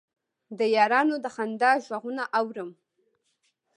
د 0.57 0.59
یارانو 0.75 1.15
د 1.23 1.25
خندا 1.35 1.71
غـږونه 1.87 2.23
اورم 2.39 2.69